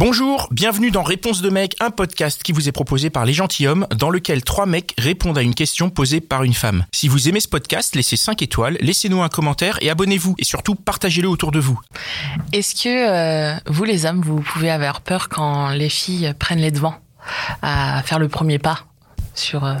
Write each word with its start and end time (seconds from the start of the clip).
Bonjour, 0.00 0.48
bienvenue 0.50 0.90
dans 0.90 1.02
Réponse 1.02 1.42
de 1.42 1.50
mec, 1.50 1.76
un 1.78 1.90
podcast 1.90 2.42
qui 2.42 2.52
vous 2.52 2.70
est 2.70 2.72
proposé 2.72 3.10
par 3.10 3.26
les 3.26 3.34
gentilshommes, 3.34 3.86
dans 3.94 4.08
lequel 4.08 4.42
trois 4.42 4.64
mecs 4.64 4.94
répondent 4.96 5.36
à 5.36 5.42
une 5.42 5.54
question 5.54 5.90
posée 5.90 6.22
par 6.22 6.42
une 6.42 6.54
femme. 6.54 6.86
Si 6.90 7.06
vous 7.06 7.28
aimez 7.28 7.40
ce 7.40 7.48
podcast, 7.48 7.94
laissez 7.94 8.16
5 8.16 8.40
étoiles, 8.40 8.78
laissez-nous 8.80 9.20
un 9.20 9.28
commentaire 9.28 9.76
et 9.82 9.90
abonnez-vous. 9.90 10.36
Et 10.38 10.44
surtout, 10.44 10.74
partagez-le 10.74 11.28
autour 11.28 11.52
de 11.52 11.58
vous. 11.58 11.78
Est-ce 12.54 12.82
que 12.82 12.88
euh, 12.88 13.60
vous, 13.66 13.84
les 13.84 14.06
hommes, 14.06 14.22
vous 14.22 14.40
pouvez 14.40 14.70
avoir 14.70 15.02
peur 15.02 15.28
quand 15.28 15.68
les 15.68 15.90
filles 15.90 16.32
prennent 16.38 16.60
les 16.60 16.70
devants 16.70 16.96
à 17.60 18.02
faire 18.02 18.18
le 18.18 18.28
premier 18.28 18.58
pas 18.58 18.86
sur, 19.34 19.66
euh, 19.66 19.74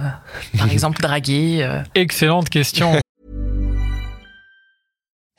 par 0.58 0.68
exemple, 0.70 1.00
draguer 1.00 1.60
euh, 1.62 1.80
Excellente 1.94 2.50
question. 2.50 3.00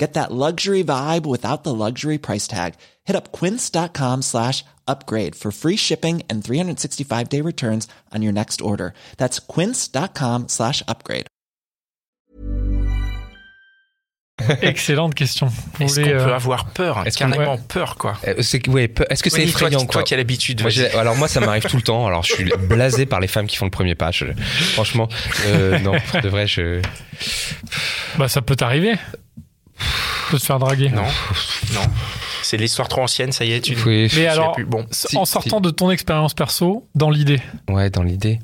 Get 0.00 0.14
that 0.14 0.32
luxury 0.32 0.82
vibe 0.82 1.26
without 1.26 1.62
the 1.62 1.74
luxury 1.74 2.16
price 2.16 2.48
tag. 2.48 2.72
Hit 3.04 3.14
up 3.16 3.32
quince.com 3.32 4.22
slash 4.22 4.64
upgrade 4.88 5.34
for 5.36 5.52
free 5.52 5.76
shipping 5.76 6.22
and 6.30 6.42
365 6.42 7.28
day 7.28 7.42
returns 7.42 7.86
on 8.10 8.22
your 8.22 8.32
next 8.32 8.62
order. 8.62 8.94
That's 9.18 9.38
quince.com 9.40 10.48
slash 10.48 10.82
upgrade. 10.88 11.26
Excellente 14.62 15.14
question. 15.14 15.48
Vous 15.74 15.84
Est-ce 15.84 16.00
voulez, 16.00 16.12
qu'on 16.14 16.18
euh, 16.18 16.24
peut 16.24 16.32
avoir 16.32 16.64
peur? 16.70 17.06
est-ce 17.06 17.18
qu'on- 17.18 17.30
Carrément 17.30 17.56
ouais. 17.56 17.60
peur, 17.68 17.96
quoi. 17.96 18.16
Euh, 18.26 18.36
c'est- 18.40 18.66
ouais, 18.68 18.88
peu- 18.88 19.04
Est-ce 19.10 19.22
que 19.22 19.28
c'est 19.28 19.44
Oui, 19.44 19.50
toi, 19.52 19.68
effrayant 19.68 19.80
qui- 19.80 19.86
quoi? 19.86 19.92
toi 19.92 20.02
qui 20.04 20.14
as 20.14 20.16
l'habitude, 20.16 20.66
alors 20.96 21.14
moi 21.16 21.28
ça 21.28 21.40
m'arrive 21.40 21.64
tout 21.68 21.76
le 21.76 21.82
temps. 21.82 22.06
Alors 22.06 22.22
je 22.22 22.32
suis 22.32 22.44
blasé 22.68 23.04
par 23.04 23.20
les 23.20 23.26
femmes 23.28 23.46
qui 23.46 23.56
font 23.56 23.66
le 23.66 23.70
premier 23.70 23.94
pas. 23.94 24.12
Je- 24.12 24.24
franchement, 24.72 25.10
euh, 25.48 25.78
non, 25.80 25.92
de 26.22 26.28
vrai, 26.30 26.46
je. 26.46 26.80
bah, 28.16 28.28
ça 28.28 28.40
peut 28.40 28.56
t'arriver 28.56 28.94
de 30.36 30.38
se 30.38 30.46
faire 30.46 30.58
draguer. 30.58 30.90
Non, 30.90 31.04
non. 31.74 31.82
C'est 32.50 32.56
l'histoire 32.56 32.88
trop 32.88 33.02
ancienne, 33.02 33.30
ça 33.30 33.44
y 33.44 33.52
est, 33.52 33.60
tu 33.60 33.76
Oui, 33.86 34.10
Mais 34.16 34.26
alors, 34.26 34.50
plus. 34.56 34.64
Bon, 34.64 34.80
en 34.82 35.24
si. 35.24 35.30
sortant 35.32 35.60
de 35.60 35.70
ton 35.70 35.88
expérience 35.92 36.34
perso, 36.34 36.84
dans 36.96 37.08
l'idée. 37.08 37.40
Ouais, 37.68 37.90
dans 37.90 38.02
l'idée. 38.02 38.40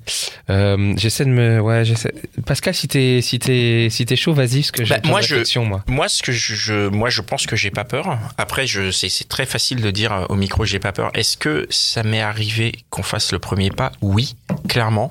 Euh, 0.49 0.95
j'essaie 0.97 1.25
de 1.25 1.31
me. 1.31 1.59
Ouais, 1.61 1.85
j'essaie. 1.85 2.15
Pascal, 2.47 2.73
si 2.73 2.87
t'es 2.87 3.21
si 3.21 3.41
t'es 3.41 3.89
si 3.91 4.07
t'es 4.07 4.15
chaud, 4.15 4.33
vas-y, 4.33 4.61
parce 4.61 4.71
que 4.71 4.85
j'ai 4.85 4.95
Bah, 4.95 5.01
moi, 5.09 5.21
je- 5.23 5.59
moi. 5.59 5.83
Moi, 5.89 6.09
ce 6.09 6.23
que 6.23 6.31
je, 6.31 6.55
je- 6.55 6.87
moi, 6.89 7.11
je 7.11 7.21
pense 7.21 7.47
que 7.47 7.57
j'ai 7.57 7.73
pas 7.73 7.83
peur. 7.83 8.17
Après, 8.39 8.69
je, 8.69 8.93
c'est, 8.93 9.09
c'est 9.09 9.27
très 9.27 9.45
facile 9.45 9.81
de 9.83 9.91
dire 9.91 10.13
euh, 10.13 10.27
au 10.29 10.37
micro, 10.37 10.65
j'ai 10.65 10.79
pas 10.79 10.93
peur. 10.93 11.11
Est-ce 11.15 11.37
que 11.37 11.67
ça 11.71 12.05
m'est 12.05 12.21
arrivé 12.23 12.77
qu'on 12.91 13.03
fasse 13.03 13.33
le 13.33 13.41
premier 13.41 13.71
pas? 13.71 13.91
Oui, 14.03 14.37
clairement. 14.69 15.11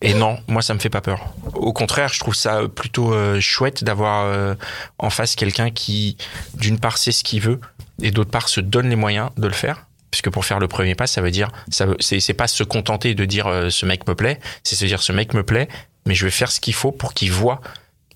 Et 0.00 0.14
non, 0.14 0.38
moi, 0.48 0.62
ça 0.62 0.72
me 0.72 0.78
fait 0.78 0.88
pas 0.88 1.02
peur. 1.02 1.34
Au 1.52 1.74
contraire, 1.74 2.08
je 2.14 2.20
trouve 2.20 2.34
ça 2.34 2.62
plutôt 2.74 3.12
euh, 3.12 3.38
chouette 3.38 3.84
d'avoir 3.84 4.24
euh, 4.24 4.54
en 4.98 5.10
face 5.10 5.34
quelqu'un 5.36 5.70
qui, 5.70 6.16
d'une 6.54 6.78
part, 6.78 6.96
sait 6.96 7.12
ce 7.12 7.22
qu'il 7.22 7.42
veut, 7.42 7.60
et 8.02 8.10
d'autre 8.10 8.30
part, 8.30 8.48
se 8.48 8.60
donne 8.60 8.88
les 8.88 8.96
moyens 8.96 9.30
de 9.36 9.46
le 9.46 9.52
faire. 9.52 9.86
Puisque 10.10 10.30
pour 10.30 10.44
faire 10.44 10.58
le 10.58 10.66
premier 10.66 10.96
pas, 10.96 11.06
ça 11.06 11.20
veut 11.20 11.30
dire, 11.30 11.50
ça 11.70 11.86
c'est, 12.00 12.34
pas 12.34 12.48
se 12.48 12.64
contenter 12.64 13.14
de 13.14 13.24
dire 13.24 13.46
euh, 13.46 13.70
ce 13.70 13.86
mec 13.86 14.08
me 14.08 14.16
plaît, 14.16 14.40
c'est 14.64 14.74
se 14.74 14.84
dire 14.84 15.02
ce 15.02 15.12
mec 15.12 15.34
me 15.34 15.44
plaît, 15.44 15.68
mais 16.04 16.16
je 16.16 16.24
vais 16.24 16.32
faire 16.32 16.50
ce 16.50 16.60
qu'il 16.60 16.74
faut 16.74 16.90
pour 16.90 17.14
qu'il 17.14 17.30
voit 17.30 17.60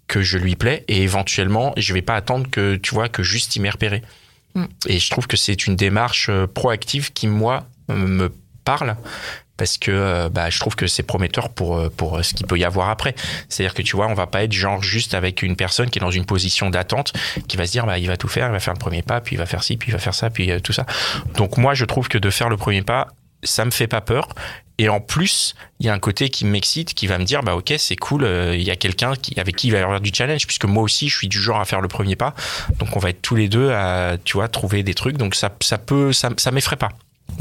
que 0.09 0.21
je 0.21 0.37
lui 0.37 0.57
plais 0.57 0.85
et 0.89 1.03
éventuellement 1.03 1.73
je 1.77 1.95
vais 1.95 2.03
pas 2.03 2.17
attendre 2.17 2.51
que 2.51 2.75
tu 2.75 2.95
vois 2.95 3.09
que 3.09 3.23
juste 3.23 3.55
il 3.55 3.63
m'ait 3.63 3.71
repéré. 3.71 4.03
Mm. 4.57 4.65
Et 4.89 4.99
je 4.99 5.09
trouve 5.09 5.29
que 5.29 5.37
c'est 5.37 5.69
une 5.69 5.77
démarche 5.77 6.29
euh, 6.31 6.49
proactive 6.49 7.13
qui 7.13 7.29
moi 7.29 7.65
me 7.89 8.33
parle 8.65 8.97
parce 9.57 9.79
que 9.79 9.91
euh, 9.91 10.29
bah, 10.29 10.51
je 10.51 10.59
trouve 10.59 10.75
que 10.75 10.87
c'est 10.87 11.03
prometteur 11.03 11.49
pour 11.49 11.77
euh, 11.77 11.89
pour 11.89 12.19
euh, 12.19 12.23
ce 12.23 12.35
qu'il 12.35 12.47
peut 12.47 12.59
y 12.59 12.65
avoir 12.65 12.91
après. 12.91 13.15
C'est-à-dire 13.49 13.75
que 13.75 13.83
tu 13.83 13.97
vois, 13.97 14.07
on 14.09 14.15
va 14.15 14.27
pas 14.27 14.43
être 14.45 14.53
genre 14.53 14.83
juste 14.83 15.15
avec 15.15 15.43
une 15.43 15.57
personne 15.57 15.91
qui 15.91 15.99
est 15.99 16.01
dans 16.01 16.11
une 16.11 16.27
position 16.27 16.71
d'attente, 16.71 17.13
qui 17.49 17.57
va 17.57 17.67
se 17.67 17.73
dire 17.73 17.87
bah 17.87 17.99
il 17.99 18.07
va 18.07 18.17
tout 18.17 18.29
faire, 18.29 18.49
il 18.49 18.53
va 18.53 18.61
faire 18.61 18.75
le 18.75 18.79
premier 18.79 19.03
pas, 19.03 19.21
puis 19.21 19.37
il 19.37 19.39
va 19.39 19.47
faire 19.47 19.63
ci, 19.63 19.77
puis 19.77 19.91
il 19.91 19.93
va 19.93 19.99
faire 19.99 20.15
ça, 20.15 20.31
puis 20.31 20.51
tout 20.63 20.73
ça. 20.73 20.87
Donc 21.37 21.57
moi 21.57 21.75
je 21.75 21.85
trouve 21.85 22.09
que 22.09 22.19
de 22.19 22.31
faire 22.31 22.49
le 22.49 22.57
premier 22.57 22.83
pas, 22.83 23.09
ça 23.43 23.65
me 23.65 23.71
fait 23.71 23.87
pas 23.87 24.01
peur. 24.01 24.29
Et 24.77 24.89
en 24.89 25.01
plus, 25.01 25.55
il 25.79 25.87
y 25.87 25.89
a 25.89 25.95
un 25.95 26.01
côté 26.01 26.31
qui 26.31 26.45
m'excite, 26.45 26.95
qui 26.95 27.07
va 27.07 27.19
me 27.19 27.25
dire, 27.25 27.45
bah 27.45 27.55
ok, 27.55 27.75
c'est 27.79 27.95
cool, 27.95 28.27
il 28.55 28.63
y 28.63 28.73
a 28.73 28.77
quelqu'un 28.77 29.15
qui, 29.15 29.39
avec 29.39 29.55
qui 29.55 29.69
il 29.69 29.71
va 29.71 29.79
y 29.79 29.83
avoir 29.83 30.01
du 30.01 30.11
challenge, 30.13 30.49
puisque 30.49 30.65
moi 30.65 30.83
aussi, 30.83 31.09
je 31.09 31.17
suis 31.17 31.29
du 31.29 31.41
genre 31.41 31.61
à 31.61 31.65
faire 31.65 31.81
le 31.81 31.87
premier 31.87 32.17
pas. 32.17 32.35
Donc 32.81 32.97
on 32.97 32.99
va 32.99 33.11
être 33.11 33.23
tous 33.23 33.37
les 33.37 33.49
deux 33.49 33.71
à, 33.71 34.17
tu 34.25 34.33
vois, 34.33 34.49
trouver 34.49 34.83
des 34.83 34.95
trucs. 34.95 35.17
Donc 35.17 35.37
ça, 35.37 35.49
ça 35.61 35.79
peut, 35.79 36.13
ça, 36.13 36.31
ça 36.39 36.51
m'effraie 36.51 36.75
pas. 36.75 36.89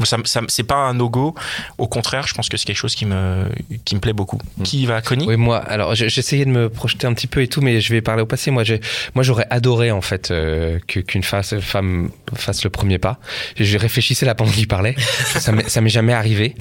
Ça, 0.02 0.16
ça, 0.24 0.40
c'est 0.48 0.64
pas 0.64 0.74
un 0.74 0.94
no-go. 0.94 1.36
Au 1.78 1.86
contraire, 1.86 2.26
je 2.26 2.34
pense 2.34 2.48
que 2.48 2.56
c'est 2.56 2.64
quelque 2.66 2.76
chose 2.76 2.96
qui 2.96 3.06
me, 3.06 3.44
qui 3.84 3.94
me 3.94 4.00
plaît 4.00 4.12
beaucoup. 4.12 4.40
Qui 4.64 4.86
va, 4.86 5.00
Connie 5.00 5.24
Oui, 5.26 5.36
moi, 5.36 5.58
alors 5.58 5.94
j'essayais 5.94 6.44
de 6.44 6.50
me 6.50 6.68
projeter 6.68 7.06
un 7.06 7.14
petit 7.14 7.28
peu 7.28 7.42
et 7.42 7.48
tout, 7.48 7.60
mais 7.60 7.80
je 7.80 7.92
vais 7.92 8.00
parler 8.00 8.22
au 8.22 8.26
passé. 8.26 8.50
Moi, 8.50 8.64
j'ai, 8.64 8.80
moi, 9.14 9.22
j'aurais 9.22 9.46
adoré 9.50 9.92
en 9.92 10.00
fait 10.00 10.30
euh, 10.32 10.80
que- 10.88 10.98
qu'une 11.00 11.22
face- 11.22 11.58
femme 11.60 12.10
fasse 12.34 12.64
le 12.64 12.70
premier 12.70 12.98
pas. 12.98 13.20
J'ai 13.56 13.76
réfléchissais 13.78 14.26
là 14.26 14.34
pendant 14.34 14.50
qu'il 14.50 14.66
parlait. 14.66 14.96
ça 15.38 15.52
m'est 15.52 15.68
ça 15.68 15.80
m'est 15.80 15.90
jamais 15.90 16.12
arrivé, 16.12 16.56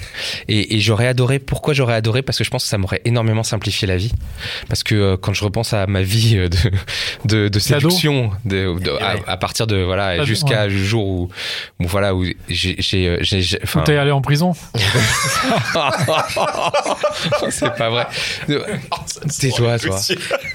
et, 0.47 0.75
et 0.75 0.79
j'aurais 0.79 1.07
adoré. 1.07 1.39
Pourquoi 1.39 1.73
j'aurais 1.73 1.95
adoré? 1.95 2.21
Parce 2.21 2.37
que 2.37 2.43
je 2.43 2.49
pense 2.51 2.63
que 2.63 2.69
ça 2.69 2.77
m'aurait 2.77 3.01
énormément 3.05 3.43
simplifié 3.43 3.87
la 3.87 3.97
vie. 3.97 4.11
Parce 4.69 4.83
que 4.83 4.93
euh, 4.95 5.17
quand 5.17 5.33
je 5.33 5.43
repense 5.43 5.73
à 5.73 5.87
ma 5.87 6.03
vie 6.03 6.37
euh, 6.37 6.49
de 7.25 7.47
de, 7.47 7.59
séduction, 7.59 8.31
de, 8.45 8.77
de- 8.79 8.91
à, 8.91 9.15
à 9.31 9.37
partir 9.37 9.65
de 9.65 9.77
voilà 9.77 10.23
jusqu'à 10.23 10.63
ouais. 10.65 10.69
le 10.69 10.77
jour 10.77 11.07
où, 11.07 11.29
où 11.79 11.87
voilà 11.87 12.13
où 12.13 12.25
j'ai 12.47 12.75
j'ai 13.21 13.37
euh, 13.37 13.41
j'ai- 13.41 13.59
t'es 13.85 13.97
allé 13.97 14.11
en 14.11 14.21
prison. 14.21 14.53
c'est 17.49 17.75
pas 17.75 17.89
vrai. 17.89 18.07
Tais-toi, 19.39 19.79
toi. 19.79 19.99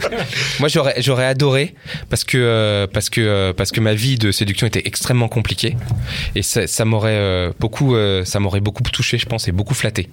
Moi, 0.61 0.69
j'aurais, 0.69 1.01
j'aurais 1.03 1.27
adoré 1.27 1.75
parce 2.11 2.25
que 2.25 2.39
euh, 2.39 2.87
parce 2.87 3.11
que 3.11 3.21
euh, 3.21 3.53
parce 3.53 3.71
que 3.71 3.81
ma 3.81 3.95
vie 3.95 4.19
de 4.19 4.31
séduction 4.33 4.67
était 4.67 4.83
extrêmement 4.87 5.29
compliquée 5.29 5.77
et 6.35 6.43
ça, 6.43 6.67
ça 6.67 6.85
m'aurait 6.85 7.13
euh, 7.17 7.53
beaucoup 7.59 7.95
euh, 7.97 8.25
ça 8.25 8.41
m'aurait 8.41 8.61
beaucoup 8.61 8.83
touché, 8.83 9.19
je 9.19 9.27
pense, 9.27 9.49
et 9.49 9.53
beaucoup 9.53 9.75
flatté. 9.75 10.09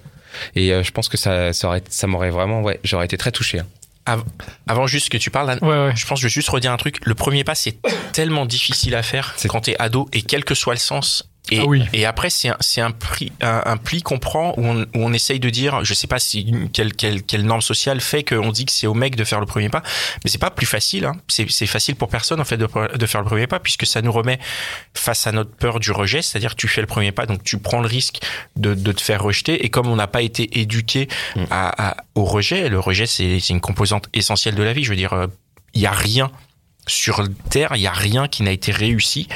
Et 0.54 0.72
euh, 0.72 0.82
je 0.82 0.90
pense 0.92 1.08
que 1.08 1.16
ça 1.16 1.52
ça 1.52 1.68
aurait 1.68 1.82
ça 1.88 2.06
m'aurait 2.06 2.30
vraiment 2.30 2.62
ouais, 2.62 2.80
j'aurais 2.84 3.06
été 3.06 3.16
très 3.16 3.32
touché. 3.32 3.60
hein. 3.60 3.66
Av- 4.08 4.22
Avant 4.68 4.86
juste 4.86 5.08
que 5.08 5.16
tu 5.16 5.30
parles, 5.30 5.50
Anne, 5.50 5.58
Ouais, 5.62 5.68
ouais. 5.86 5.92
je 5.96 6.06
pense 6.06 6.18
que 6.18 6.22
je 6.22 6.26
vais 6.26 6.32
juste 6.32 6.48
redire 6.50 6.70
un 6.70 6.76
truc. 6.76 6.98
Le 7.04 7.14
premier 7.16 7.42
pas, 7.42 7.56
c'est 7.56 7.76
tellement 8.12 8.46
difficile 8.46 8.94
à 8.94 9.02
faire 9.02 9.34
C'est- 9.36 9.48
quand 9.48 9.62
t'es 9.62 9.74
ado 9.80 10.08
et 10.12 10.22
quel 10.22 10.44
que 10.44 10.54
soit 10.54 10.74
le 10.74 10.78
sens. 10.78 11.28
Et, 11.52 11.60
Ah 11.60 11.64
oui. 11.66 11.84
et 11.92 12.04
après, 12.06 12.28
c'est 12.28 12.48
un, 12.48 12.56
c'est 12.60 12.80
un, 12.80 12.90
prix, 12.90 13.30
un, 13.40 13.62
un 13.66 13.76
pli 13.76 14.02
qu'on 14.02 14.18
prend 14.18 14.52
où 14.56 14.66
on, 14.66 14.80
où 14.82 14.86
on 14.94 15.12
essaye 15.12 15.38
de 15.38 15.48
dire, 15.48 15.84
je 15.84 15.94
sais 15.94 16.08
pas 16.08 16.18
si 16.18 16.52
quelle, 16.72 16.92
quelle, 16.92 17.22
quelle 17.22 17.44
norme 17.44 17.60
sociale 17.60 18.00
fait 18.00 18.24
qu'on 18.24 18.50
dit 18.50 18.66
que 18.66 18.72
c'est 18.72 18.88
au 18.88 18.94
mec 18.94 19.14
de 19.14 19.22
faire 19.22 19.38
le 19.38 19.46
premier 19.46 19.68
pas, 19.68 19.82
mais 20.24 20.30
c'est 20.30 20.38
pas 20.38 20.50
plus 20.50 20.66
facile. 20.66 21.04
Hein. 21.04 21.12
C'est 21.28 21.48
c'est 21.50 21.66
facile 21.68 21.94
pour 21.94 22.08
personne 22.08 22.40
en 22.40 22.44
fait 22.44 22.56
de, 22.56 22.66
de 22.96 23.06
faire 23.06 23.20
le 23.20 23.26
premier 23.26 23.46
pas 23.46 23.60
puisque 23.60 23.86
ça 23.86 24.02
nous 24.02 24.10
remet 24.10 24.40
face 24.94 25.26
à 25.28 25.32
notre 25.32 25.50
peur 25.52 25.78
du 25.78 25.92
rejet, 25.92 26.20
c'est-à-dire 26.20 26.50
que 26.50 26.60
tu 26.60 26.66
fais 26.68 26.80
le 26.80 26.86
premier 26.88 27.12
pas, 27.12 27.26
donc 27.26 27.44
tu 27.44 27.58
prends 27.58 27.80
le 27.80 27.86
risque 27.86 28.18
de, 28.56 28.74
de 28.74 28.92
te 28.92 29.00
faire 29.00 29.22
rejeter. 29.22 29.64
Et 29.64 29.68
comme 29.70 29.86
on 29.86 29.96
n'a 29.96 30.08
pas 30.08 30.22
été 30.22 30.58
éduqué 30.60 31.06
à, 31.50 31.90
à- 31.90 31.96
au 32.16 32.24
rejet, 32.24 32.68
le 32.68 32.80
rejet 32.80 33.06
c'est 33.06 33.38
c'est 33.38 33.52
une 33.52 33.60
composante 33.60 34.08
essentielle 34.14 34.56
de 34.56 34.62
la 34.64 34.72
vie. 34.72 34.82
Je 34.82 34.90
veux 34.90 34.96
dire, 34.96 35.12
euh, 35.12 35.26
il 35.74 35.80
y 35.80 35.86
a 35.86 35.92
rien 35.92 36.32
sur 36.88 37.22
Terre, 37.50 37.72
il 37.76 37.82
y 37.82 37.86
a 37.86 37.92
rien 37.92 38.26
qui 38.26 38.42
n'a 38.42 38.50
été 38.52 38.72
réussi 38.72 39.28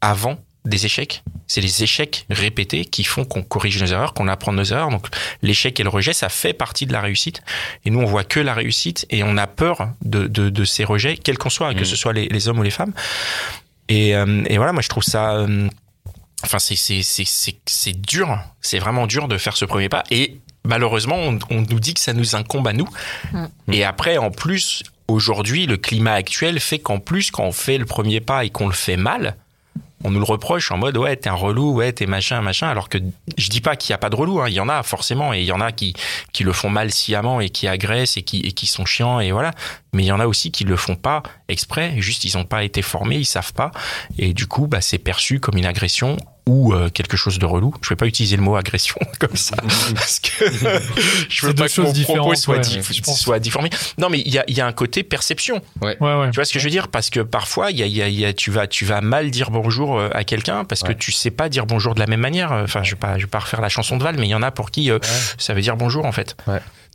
avant 0.00 0.38
des 0.66 0.86
échecs. 0.86 1.22
C'est 1.46 1.60
les 1.60 1.82
échecs 1.82 2.26
répétés 2.28 2.84
qui 2.84 3.04
font 3.04 3.24
qu'on 3.24 3.42
corrige 3.42 3.80
nos 3.80 3.86
erreurs, 3.86 4.14
qu'on 4.14 4.28
apprend 4.28 4.52
nos 4.52 4.64
erreurs. 4.64 4.90
Donc 4.90 5.06
l'échec 5.42 5.78
et 5.80 5.82
le 5.82 5.88
rejet, 5.88 6.12
ça 6.12 6.28
fait 6.28 6.52
partie 6.52 6.86
de 6.86 6.92
la 6.92 7.00
réussite. 7.00 7.42
Et 7.84 7.90
nous, 7.90 8.00
on 8.00 8.06
voit 8.06 8.24
que 8.24 8.40
la 8.40 8.52
réussite 8.54 9.06
et 9.10 9.22
on 9.22 9.36
a 9.36 9.46
peur 9.46 9.90
de, 10.02 10.26
de, 10.26 10.50
de 10.50 10.64
ces 10.64 10.84
rejets, 10.84 11.16
quels 11.16 11.38
qu'on 11.38 11.50
soit, 11.50 11.74
que 11.74 11.84
ce 11.84 11.96
soit 11.96 12.12
les, 12.12 12.28
les 12.28 12.48
hommes 12.48 12.58
ou 12.58 12.64
les 12.64 12.70
femmes. 12.70 12.92
Et, 13.88 14.16
euh, 14.16 14.42
et 14.46 14.56
voilà, 14.56 14.72
moi 14.72 14.82
je 14.82 14.88
trouve 14.88 15.04
ça... 15.04 15.34
euh, 15.36 15.68
Enfin, 16.42 16.58
c'est 16.58 18.00
dur. 18.00 18.38
C'est 18.60 18.78
vraiment 18.78 19.06
dur 19.06 19.26
de 19.26 19.38
faire 19.38 19.56
ce 19.56 19.64
premier 19.64 19.88
pas. 19.88 20.04
Et 20.10 20.36
malheureusement, 20.64 21.16
on, 21.16 21.38
on 21.50 21.62
nous 21.62 21.80
dit 21.80 21.94
que 21.94 22.00
ça 22.00 22.12
nous 22.12 22.36
incombe 22.36 22.68
à 22.68 22.74
nous. 22.74 22.88
Mm. 23.32 23.46
Et 23.72 23.84
après, 23.84 24.18
en 24.18 24.30
plus, 24.30 24.82
aujourd'hui, 25.08 25.66
le 25.66 25.78
climat 25.78 26.12
actuel 26.12 26.60
fait 26.60 26.78
qu'en 26.78 27.00
plus, 27.00 27.30
quand 27.30 27.44
on 27.44 27.52
fait 27.52 27.78
le 27.78 27.86
premier 27.86 28.20
pas 28.20 28.44
et 28.44 28.50
qu'on 28.50 28.66
le 28.66 28.74
fait 28.74 28.98
mal, 28.98 29.36
on 30.04 30.10
nous 30.10 30.18
le 30.18 30.24
reproche 30.24 30.70
en 30.70 30.76
mode 30.76 30.96
ouais 30.96 31.16
t'es 31.16 31.28
un 31.28 31.34
relou 31.34 31.72
ouais 31.74 31.92
t'es 31.92 32.06
machin 32.06 32.40
machin 32.42 32.68
alors 32.68 32.88
que 32.88 32.98
je 33.38 33.48
dis 33.48 33.60
pas 33.60 33.76
qu'il 33.76 33.90
y 33.90 33.94
a 33.94 33.98
pas 33.98 34.10
de 34.10 34.16
relou 34.16 34.40
hein. 34.40 34.48
il 34.48 34.54
y 34.54 34.60
en 34.60 34.68
a 34.68 34.82
forcément 34.82 35.32
et 35.32 35.40
il 35.40 35.46
y 35.46 35.52
en 35.52 35.60
a 35.60 35.72
qui 35.72 35.94
qui 36.32 36.44
le 36.44 36.52
font 36.52 36.70
mal 36.70 36.90
sciemment 36.90 37.40
et 37.40 37.50
qui 37.50 37.66
agressent 37.66 38.16
et 38.16 38.22
qui 38.22 38.40
et 38.40 38.52
qui 38.52 38.66
sont 38.66 38.84
chiants 38.84 39.20
et 39.20 39.32
voilà 39.32 39.52
mais 39.96 40.02
il 40.02 40.06
y 40.06 40.12
en 40.12 40.20
a 40.20 40.26
aussi 40.26 40.50
qui 40.50 40.64
le 40.64 40.76
font 40.76 40.94
pas 40.94 41.22
exprès, 41.48 41.94
juste 41.96 42.24
ils 42.24 42.36
n'ont 42.36 42.44
pas 42.44 42.64
été 42.64 42.82
formés, 42.82 43.16
ils 43.16 43.24
savent 43.24 43.54
pas, 43.54 43.70
et 44.18 44.34
du 44.34 44.46
coup, 44.46 44.66
bah, 44.66 44.82
c'est 44.82 44.98
perçu 44.98 45.40
comme 45.40 45.56
une 45.56 45.64
agression 45.64 46.18
ou 46.48 46.72
euh, 46.72 46.88
quelque 46.90 47.16
chose 47.16 47.38
de 47.38 47.46
relou. 47.46 47.74
Je 47.82 47.88
vais 47.88 47.96
pas 47.96 48.06
utiliser 48.06 48.36
le 48.36 48.42
mot 48.42 48.56
agression 48.56 48.96
comme 49.18 49.36
ça 49.36 49.56
parce 49.94 50.20
que 50.20 50.30
je 51.28 51.46
veux 51.46 51.54
pas 51.54 51.68
que 51.68 51.80
mon 51.80 51.92
propos 51.92 52.34
soit, 52.34 52.56
ouais, 52.56 52.60
dif- 52.60 52.92
je 52.94 53.00
pense. 53.02 53.20
soit 53.20 53.38
difformé. 53.38 53.70
Non, 53.98 54.08
mais 54.08 54.20
il 54.24 54.32
y 54.32 54.38
a, 54.38 54.44
il 54.48 54.56
y 54.56 54.60
a 54.60 54.66
un 54.66 54.72
côté 54.72 55.02
perception. 55.02 55.60
Ouais, 55.80 55.96
ouais. 56.00 56.30
Tu 56.30 56.36
vois 56.36 56.44
ce 56.44 56.52
que 56.52 56.58
je 56.58 56.64
veux 56.64 56.70
dire? 56.70 56.88
Parce 56.88 57.10
que 57.10 57.20
parfois, 57.20 57.70
il 57.70 57.78
y 57.78 57.82
a, 57.82 57.86
il 57.86 57.96
y 57.96 58.02
a- 58.02 58.08
il 58.08 58.18
y 58.18 58.24
a- 58.24 58.32
tu 58.32 58.50
vas, 58.50 58.66
tu 58.66 58.84
vas 58.84 59.00
mal 59.00 59.30
dire 59.30 59.50
bonjour 59.50 59.98
euh, 59.98 60.08
à 60.12 60.24
quelqu'un 60.24 60.64
parce 60.64 60.82
que 60.82 60.92
tu 60.92 61.12
sais 61.12 61.30
pas 61.30 61.48
dire 61.48 61.66
bonjour 61.66 61.94
de 61.94 62.00
la 62.00 62.06
même 62.06 62.20
manière. 62.20 62.52
Enfin, 62.52 62.82
je 62.82 62.92
vais 62.92 62.98
pas, 62.98 63.18
je 63.18 63.22
vais 63.24 63.30
pas 63.30 63.40
refaire 63.40 63.60
la 63.60 63.68
chanson 63.68 63.96
de 63.96 64.02
Val, 64.04 64.16
mais 64.18 64.26
il 64.26 64.30
y 64.30 64.34
en 64.34 64.42
a 64.42 64.50
pour 64.50 64.70
qui 64.70 64.90
euh, 64.90 64.98
ça 65.38 65.54
veut 65.54 65.60
dire 65.62 65.76
bonjour 65.76 66.04
en 66.06 66.12
fait. 66.12 66.36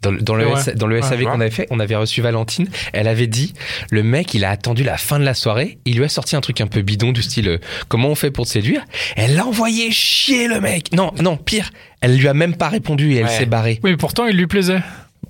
Dans, 0.02 0.12
dans 0.12 0.34
le, 0.34 0.48
Ouais. 0.48 0.54
S- 0.60 0.72
dans 0.76 0.88
le 0.88 0.96
Ouais, 0.96 1.02
SAV 1.04 1.26
qu'on 1.26 1.40
avait 1.42 1.52
fait, 1.52 1.68
on 1.70 1.80
avait 1.80 1.96
reçu 1.96 2.24
Valentine. 2.24 2.68
Elle 2.92 3.08
avait 3.08 3.28
dit, 3.28 3.54
le 3.92 4.02
mec, 4.02 4.34
il 4.34 4.44
a 4.44 4.50
attendu 4.50 4.84
la 4.84 4.98
fin 4.98 5.20
de 5.20 5.24
la 5.24 5.36
soirée. 5.36 5.78
Il 5.86 5.96
lui 5.98 6.04
a 6.04 6.10
sorti 6.10 6.36
un 6.36 6.42
truc 6.42 6.60
un 6.60 6.66
peu 6.66 6.82
bidon 6.82 7.12
du 7.12 7.22
style, 7.22 7.48
euh, 7.48 7.58
comment 7.88 8.08
on 8.10 8.16
fait 8.16 8.32
pour 8.32 8.46
te 8.48 8.50
séduire? 8.52 8.82
Elle 9.16 9.36
l'a 9.42 9.48
envoyé 9.48 9.90
chier 9.92 10.48
le 10.48 10.62
mec. 10.62 10.94
Non, 10.94 11.12
non, 11.20 11.36
pire. 11.36 11.72
Elle 12.00 12.18
lui 12.18 12.28
a 12.28 12.34
même 12.34 12.56
pas 12.56 12.70
répondu 12.70 13.14
et 13.14 13.18
elle 13.18 13.30
s'est 13.30 13.46
barrée. 13.46 13.80
Oui, 13.84 13.92
mais 13.92 13.98
pourtant, 13.98 14.28
il 14.28 14.38
lui 14.38 14.48
plaisait. 14.48 14.82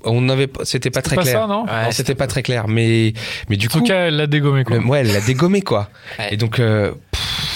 On 0.04 0.30
avait, 0.30 0.48
pas- 0.48 0.66
c'était 0.66 0.90
pas 0.90 1.02
très 1.02 1.16
pas 1.16 1.22
clair. 1.24 1.42
ça, 1.42 1.48
non 1.48 1.66
Ouais, 1.66 1.84
Non, 1.86 1.92
c'était 1.92 2.16
pas 2.16 2.28
très 2.28 2.42
clair. 2.44 2.68
Mais, 2.68 3.14
mais 3.50 3.58
du 3.58 3.68
En 3.68 3.70
tout 3.70 3.80
coup, 3.80 3.86
cas, 3.86 4.08
elle 4.08 4.16
l'a 4.18 4.28
dégommé, 4.28 4.64
quoi. 4.64 4.78
le- 4.78 4.86
ouais, 4.86 5.02
elle 5.02 5.12
l'a 5.14 5.22
dégommé 5.22 5.62
quoi. 5.62 5.90
Ouais. 6.20 6.34
Et 6.34 6.38
donc, 6.38 6.60
euh, 6.60 6.92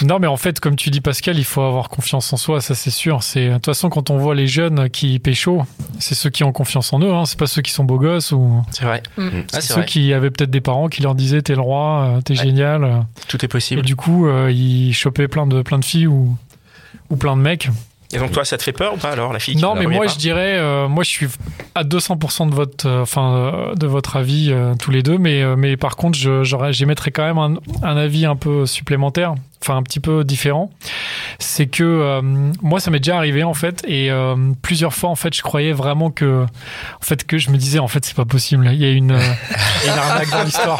Non, 0.03 0.19
mais 0.19 0.27
en 0.27 0.36
fait, 0.38 0.59
comme 0.59 0.75
tu 0.75 0.89
dis, 0.89 1.00
Pascal, 1.00 1.38
il 1.38 1.45
faut 1.45 1.62
avoir 1.62 1.88
confiance 1.89 2.31
en 2.33 2.38
soi, 2.38 2.59
ça 2.59 2.75
c'est 2.75 2.89
sûr. 2.92 3.24
C'est 3.24 3.47
de 3.47 3.53
toute 3.53 3.65
façon 3.68 3.89
quand 3.89 4.09
on 4.09 4.18
voit 4.18 4.36
les 4.36 4.45
jeunes 4.47 4.89
qui 4.89 5.19
pécho, 5.19 5.63
c'est 6.00 6.15
ceux 6.15 6.30
qui 6.30 6.44
ont 6.44 6.51
confiance 6.51 6.92
en 6.92 7.00
eux. 7.00 7.13
Hein. 7.13 7.25
C'est 7.25 7.39
pas 7.39 7.47
ceux 7.47 7.62
qui 7.62 7.71
sont 7.71 7.86
beaux 7.86 7.97
gosses 7.97 8.31
ou 8.33 8.62
C'est 8.71 8.83
vrai. 8.83 9.01
Mm. 9.18 9.21
Ah, 9.24 9.30
c'est 9.53 9.62
c'est 9.62 9.68
ceux 9.69 9.74
vrai. 9.75 9.86
qui 9.86 10.13
avaient 10.13 10.31
peut-être 10.31 10.51
des 10.51 10.59
parents 10.62 10.89
qui 10.89 11.01
leur 11.01 11.15
disaient 11.15 11.42
t'es 11.42 11.56
le 11.56 11.62
roi, 11.62 12.15
euh, 12.18 12.21
t'es 12.21 12.38
Ouais. 12.38 12.44
génial. 12.44 13.06
Tout 13.30 13.38
est 13.38 13.45
Et 13.45 13.47
possible. 13.47 13.81
du 13.83 13.95
coup, 13.95 14.27
euh, 14.27 14.51
ils 14.51 14.94
chopaient 14.94 15.30
plein 15.30 15.47
de 15.47 15.62
plein 15.62 15.80
de 15.80 15.86
filles 15.86 16.07
ou 16.07 16.36
ou 17.09 17.15
plein 17.15 17.38
de 17.38 17.42
mecs. 17.42 17.69
Et 18.15 18.17
donc 18.17 18.31
toi, 18.31 18.45
ça 18.45 18.57
te 18.57 18.63
fait 18.63 18.71
peur 18.71 18.94
ou 18.94 18.97
pas 18.97 19.12
alors 19.12 19.33
la 19.33 19.39
fille 19.39 19.57
Non, 19.57 19.75
mais 19.75 19.88
moi 19.88 20.06
pas 20.06 20.12
je 20.13 20.17
dirais, 20.17 20.57
euh, 20.57 20.88
moi 20.88 21.03
je 21.03 21.09
suis 21.09 21.27
à 21.75 21.83
200% 21.83 22.50
de 22.50 22.56
votre, 22.56 22.88
euh, 22.88 23.01
enfin 23.01 23.35
euh, 23.35 23.75
de 23.75 23.88
votre 23.88 24.15
avis 24.15 24.47
euh, 24.51 24.73
tous 24.79 24.89
les 24.89 25.03
deux, 25.03 25.17
mais 25.17 25.44
euh, 25.44 25.56
mais 25.57 25.75
par 25.75 25.97
contre, 25.97 26.17
j'émettrais 26.71 27.12
quand 27.12 27.25
même 27.25 27.38
un, 27.38 27.56
un 27.83 27.97
avis 27.97 28.25
un 28.25 28.38
peu 28.38 28.65
supplémentaire, 28.65 29.35
enfin 29.62 29.78
un 29.78 29.84
petit 29.84 30.00
peu 30.00 30.24
différent. 30.24 30.69
C'est 31.40 31.68
que 31.68 31.84
euh, 31.84 32.22
moi 32.62 32.80
ça 32.80 32.92
m'est 32.92 33.00
déjà 33.00 33.18
arrivé 33.18 33.44
en 33.44 33.54
fait, 33.54 33.84
et 33.88 34.10
euh, 34.12 34.36
plusieurs 34.62 34.94
fois 34.94 35.10
en 35.10 35.16
fait, 35.16 35.36
je 35.36 35.42
croyais 35.42 35.74
vraiment 35.74 36.12
que, 36.12 36.44
en 36.46 37.04
fait 37.04 37.25
que 37.25 37.38
je 37.38 37.50
me 37.50 37.57
disais 37.57 37.80
en 37.80 37.88
fait 37.88 38.06
c'est 38.06 38.16
pas 38.16 38.25
possible, 38.25 38.69
il 38.72 38.81
y 38.81 38.86
a 38.86 38.92
une, 38.92 39.12
euh, 39.12 39.19
une 39.86 39.92
arnaque 39.92 40.30
dans 40.31 40.44
l'histoire. 40.44 40.80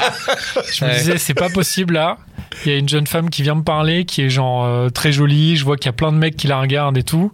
Je 0.74 0.86
me 0.86 0.89
Ouais. 0.89 0.98
disais 0.98 1.18
c'est 1.18 1.33
pas 1.33 1.50
possible 1.50 1.95
là. 1.95 2.18
Il 2.66 2.72
y 2.72 2.75
a 2.75 2.77
une 2.77 2.88
jeune 2.88 3.07
femme 3.07 3.30
qui 3.30 3.42
vient 3.42 3.56
me 3.56 3.63
parler, 3.63 4.06
qui 4.06 4.22
est 4.22 4.30
genre 4.30 4.63
euh, 4.66 4.89
très 4.89 5.12
jolie. 5.12 5.56
Je 5.57 5.66
vois 5.66 5.77
qu'il 5.77 5.88
y 5.88 5.89
a 5.89 5.94
plein 5.94 6.12
de 6.12 6.18
mecs 6.18 6.38
qui 6.38 6.48
la 6.48 6.60
regardent 6.60 6.98
et 6.98 7.04
tout. 7.04 7.31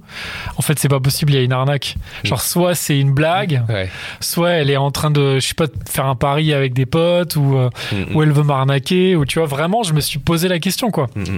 En 0.57 0.61
fait, 0.61 0.79
c'est 0.79 0.87
pas 0.89 0.99
possible. 0.99 1.31
Il 1.33 1.35
y 1.35 1.39
a 1.39 1.41
une 1.43 1.51
arnaque. 1.53 1.95
Genre, 2.23 2.41
soit 2.41 2.75
c'est 2.75 2.97
une 2.99 3.11
blague, 3.13 3.61
ouais. 3.69 3.89
soit 4.19 4.51
elle 4.51 4.69
est 4.69 4.77
en 4.77 4.89
train 4.91 5.11
de, 5.11 5.35
je 5.39 5.47
sais 5.47 5.53
pas, 5.53 5.65
faire 5.89 6.05
un 6.05 6.15
pari 6.15 6.53
avec 6.53 6.73
des 6.73 6.85
potes 6.85 7.35
ou 7.35 7.57
euh, 7.57 7.69
Mm, 7.91 8.15
ou 8.15 8.23
elle 8.23 8.31
veut 8.31 8.43
m'arnaquer 8.43 9.15
ou 9.15 9.25
tu 9.25 9.39
vois. 9.39 9.47
Vraiment, 9.47 9.83
je 9.83 9.93
me 9.93 9.99
suis 10.01 10.19
posé 10.19 10.47
la 10.47 10.59
question 10.59 10.91
quoi. 10.91 11.07
mm, 11.15 11.21
mm, 11.21 11.30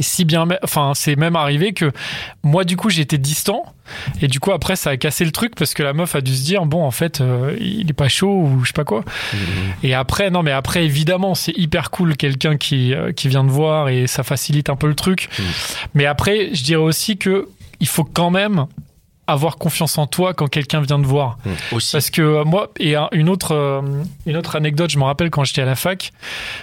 si 0.00 0.24
bien, 0.24 0.46
enfin, 0.62 0.92
c'est 0.94 1.16
même 1.16 1.36
arrivé 1.36 1.72
que 1.72 1.92
moi, 2.42 2.64
du 2.64 2.76
coup, 2.76 2.90
j'étais 2.90 3.18
distant. 3.18 3.64
Et 4.20 4.28
du 4.28 4.40
coup, 4.40 4.52
après, 4.52 4.76
ça 4.76 4.90
a 4.90 4.96
cassé 4.96 5.24
le 5.24 5.30
truc 5.30 5.54
parce 5.54 5.72
que 5.72 5.82
la 5.82 5.92
meuf 5.92 6.14
a 6.14 6.20
dû 6.20 6.34
se 6.34 6.44
dire, 6.44 6.66
bon, 6.66 6.82
en 6.82 6.90
fait, 6.90 7.20
euh, 7.20 7.56
il 7.60 7.88
est 7.88 7.94
pas 7.94 8.08
chaud 8.08 8.42
ou 8.42 8.62
je 8.62 8.68
sais 8.68 8.72
pas 8.72 8.84
quoi. 8.84 9.04
Et 9.82 9.94
après, 9.94 10.30
non, 10.30 10.42
mais 10.42 10.52
après, 10.52 10.84
évidemment, 10.84 11.34
c'est 11.34 11.56
hyper 11.56 11.90
cool 11.90 12.16
quelqu'un 12.16 12.56
qui, 12.56 12.94
euh, 12.94 13.12
qui 13.12 13.28
vient 13.28 13.44
de 13.44 13.50
voir 13.50 13.88
et 13.88 14.06
ça 14.06 14.22
facilite 14.22 14.70
un 14.70 14.76
peu 14.76 14.88
le 14.88 14.94
truc. 14.94 15.28
Mm. 15.38 15.42
Mais 15.94 16.06
après, 16.06 16.50
je 16.52 16.62
dirais 16.64 16.82
aussi 16.82 17.16
que 17.16 17.48
il 17.78 17.86
faut 17.86 18.04
quand 18.04 18.30
même 18.30 18.66
avoir 19.26 19.56
confiance 19.56 19.98
en 19.98 20.06
toi 20.06 20.34
quand 20.34 20.46
quelqu'un 20.48 20.80
vient 20.80 21.00
te 21.00 21.06
voir. 21.06 21.38
aussi. 21.72 21.92
Parce 21.92 22.10
que 22.10 22.22
euh, 22.22 22.44
moi, 22.44 22.70
et 22.78 22.94
un- 22.96 23.08
une 23.12 23.28
autre, 23.28 23.52
euh, 23.54 23.80
une 24.26 24.36
autre 24.36 24.56
anecdote, 24.56 24.90
je 24.90 24.98
me 24.98 25.04
rappelle 25.04 25.30
quand 25.30 25.44
j'étais 25.44 25.62
à 25.62 25.64
la 25.66 25.74
fac, 25.76 26.12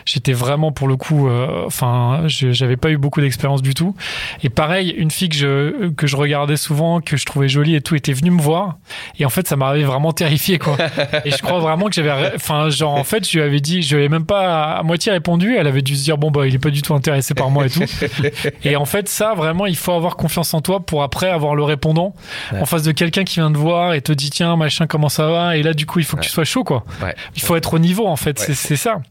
j'étais 0.06 0.33
vraiment 0.33 0.71
pour 0.71 0.88
le 0.88 0.95
coup, 0.95 1.27
euh, 1.27 1.63
enfin, 1.65 2.24
j'avais 2.27 2.77
pas 2.77 2.89
eu 2.89 2.98
beaucoup 2.98 3.21
d'expérience 3.21 3.62
du 3.62 3.74
tout. 3.74 3.95
Et 4.44 4.50
pareil, 4.50 4.89
une 4.98 5.12
fille 5.12 5.30
que 5.30 5.36
je, 5.36 5.89
que 5.89 6.07
je 6.07 6.15
regardais 6.15 6.57
souvent, 6.57 7.01
que 7.01 7.18
je 7.18 7.25
trouvais 7.25 7.48
jolie 7.50 7.75
et 7.75 7.81
tout, 7.81 7.95
était 7.95 8.13
venue 8.13 8.31
me 8.31 8.42
voir. 8.42 8.75
Et 9.19 9.25
en 9.25 9.30
fait, 9.30 9.48
ça 9.48 9.56
m'avait 9.56 9.83
vraiment 9.83 10.12
terrifié, 10.13 10.59
quoi. 10.59 10.77
et 11.25 11.31
je 11.31 11.38
crois 11.42 11.59
vraiment 11.59 11.88
que 11.88 11.94
j'avais, 11.94 12.31
enfin, 12.36 12.69
genre, 12.69 12.94
en 12.94 13.04
fait, 13.04 13.27
je 13.30 13.38
lui 13.38 13.44
avais 13.44 13.59
dit, 13.59 13.81
je 13.81 13.95
lui 13.95 14.04
avais 14.04 14.09
même 14.09 14.25
pas 14.25 14.74
à 14.77 14.83
moitié 14.83 15.12
répondu. 15.12 15.56
Elle 15.57 15.68
avait 15.68 15.81
dû 15.81 15.95
se 15.95 16.04
dire, 16.04 16.18
bon, 16.18 16.31
bah, 16.31 16.48
il 16.48 16.56
est 16.56 16.59
pas 16.59 16.69
du 16.69 16.81
tout 16.81 16.94
intéressé 16.94 17.33
par 17.33 17.50
moi 17.50 17.66
et 17.66 17.69
tout. 17.69 17.83
et 18.63 18.75
en 18.75 18.86
fait, 18.86 19.09
ça, 19.09 19.33
vraiment, 19.33 19.66
il 19.66 19.75
faut 19.75 19.92
avoir 19.94 20.16
confiance 20.16 20.54
en 20.54 20.62
toi 20.62 20.80
pour 20.86 21.04
après 21.04 21.30
avoir 21.30 21.56
le 21.56 21.63
répondant 21.63 22.13
Ouais. 22.53 22.59
en 22.61 22.65
face 22.65 22.83
de 22.83 22.91
quelqu'un 22.91 23.23
qui 23.23 23.35
vient 23.39 23.51
te 23.51 23.57
voir 23.57 23.94
et 23.94 24.01
te 24.01 24.11
dit, 24.11 24.29
tiens, 24.29 24.55
machin, 24.55 24.88
comment 24.88 25.09
ça 25.09 25.27
va? 25.27 25.57
Et 25.57 25.63
là, 25.63 25.73
du 25.73 25.85
coup, 25.85 26.00
il 26.00 26.05
faut 26.05 26.15
que 26.17 26.21
Ouais. 26.21 26.27
tu 26.27 26.31
sois 26.31 26.45
chaud, 26.45 26.63
quoi. 26.63 26.83
Ouais. 27.01 27.15
Il 27.35 27.41
faut 27.41 27.55
être 27.55 27.73
au 27.73 27.79
niveau, 27.79 28.07
en 28.07 28.15
fait. 28.15 28.39
Ouais. 28.47 28.53
C'est, 28.53 28.75
ça. 28.75 29.01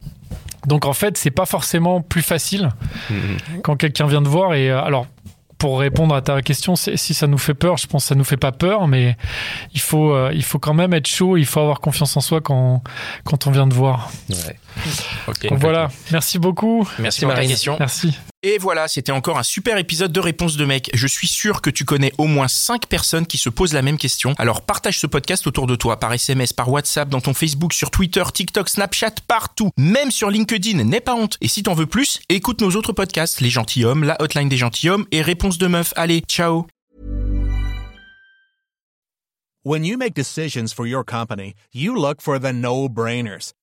Donc, 0.66 0.84
en 0.86 0.92
fait, 0.92 1.16
c'est 1.18 1.30
pas 1.30 1.46
forcément 1.46 2.00
plus 2.00 2.22
facile 2.22 2.70
Mm, 3.10 3.14
mm. 3.14 3.60
quand 3.62 3.76
quelqu'un 3.76 4.06
vient 4.06 4.22
te 4.22 4.28
voir. 4.28 4.54
Et 4.54 4.70
euh, 4.70 4.80
alors, 4.82 5.06
pour 5.58 5.78
répondre 5.78 6.12
à 6.14 6.22
ta 6.22 6.42
question, 6.42 6.74
si 6.76 7.14
ça 7.14 7.26
nous 7.28 7.38
fait 7.38 7.54
peur, 7.54 7.76
je 7.76 7.86
pense 7.86 8.02
que 8.02 8.08
ça 8.08 8.14
nous 8.16 8.24
fait 8.24 8.36
pas 8.36 8.50
peur, 8.50 8.88
mais 8.88 9.16
il 9.74 9.80
faut, 9.80 10.12
euh, 10.12 10.30
il 10.34 10.42
faut 10.42 10.58
quand 10.58 10.74
même 10.74 10.92
être 10.92 11.06
chaud. 11.06 11.36
Il 11.36 11.46
faut 11.46 11.60
avoir 11.60 11.78
confiance 11.80 12.16
en 12.16 12.20
soi 12.20 12.40
quand, 12.40 12.82
quand 13.24 13.46
on 13.46 13.52
vient 13.52 13.68
te 13.68 13.74
voir. 13.74 14.10
Ouais. 14.28 14.58
Donc 15.48 15.60
voilà. 15.60 15.88
Merci 16.10 16.40
beaucoup. 16.40 16.88
Merci 16.98 17.20
pour 17.20 17.28
ta 17.30 17.34
Marine. 17.36 17.50
question. 17.50 17.76
Merci. 17.78 18.18
Et 18.44 18.58
voilà, 18.58 18.88
c'était 18.88 19.12
encore 19.12 19.38
un 19.38 19.44
super 19.44 19.78
épisode 19.78 20.10
de 20.10 20.18
Réponse 20.18 20.56
de 20.56 20.64
mec. 20.64 20.90
Je 20.94 21.06
suis 21.06 21.28
sûr 21.28 21.62
que 21.62 21.70
tu 21.70 21.84
connais 21.84 22.12
au 22.18 22.26
moins 22.26 22.48
5 22.48 22.86
personnes 22.86 23.24
qui 23.24 23.38
se 23.38 23.48
posent 23.48 23.72
la 23.72 23.82
même 23.82 23.98
question. 23.98 24.34
Alors 24.36 24.62
partage 24.62 24.98
ce 24.98 25.06
podcast 25.06 25.46
autour 25.46 25.68
de 25.68 25.76
toi, 25.76 26.00
par 26.00 26.12
SMS, 26.12 26.52
par 26.52 26.68
WhatsApp, 26.68 27.08
dans 27.08 27.20
ton 27.20 27.34
Facebook, 27.34 27.72
sur 27.72 27.92
Twitter, 27.92 28.24
TikTok, 28.34 28.68
Snapchat, 28.68 29.14
partout. 29.28 29.70
Même 29.76 30.10
sur 30.10 30.28
LinkedIn, 30.28 30.82
n'aie 30.82 31.00
pas 31.00 31.14
honte. 31.14 31.38
Et 31.40 31.46
si 31.46 31.62
t'en 31.62 31.74
veux 31.74 31.86
plus, 31.86 32.20
écoute 32.28 32.60
nos 32.62 32.72
autres 32.72 32.92
podcasts, 32.92 33.40
Les 33.40 33.50
Gentilhommes, 33.50 34.02
La 34.02 34.20
Hotline 34.20 34.48
des 34.48 34.56
Gentilhommes 34.56 35.06
et 35.12 35.22
Réponse 35.22 35.58
de 35.58 35.68
meuf. 35.68 35.92
Allez, 35.94 36.22
ciao. 36.26 36.66